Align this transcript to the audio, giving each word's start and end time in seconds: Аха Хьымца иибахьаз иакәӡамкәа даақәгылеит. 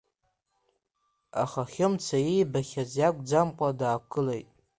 Аха 1.43 1.63
Хьымца 1.71 2.17
иибахьаз 2.29 2.91
иакәӡамкәа 2.99 3.69
даақәгылеит. 3.79 4.49